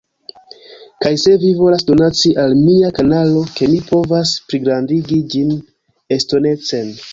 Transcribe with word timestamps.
Kaj 1.05 1.11
se 1.23 1.33
vi 1.43 1.51
volas 1.59 1.85
donaci 1.89 2.31
al 2.45 2.57
mia 2.63 2.89
kanalo 3.01 3.45
ke 3.59 3.69
mi 3.75 3.83
povas 3.93 4.33
pligrandigi 4.49 5.23
ĝin 5.37 5.55
estonecen 6.21 6.95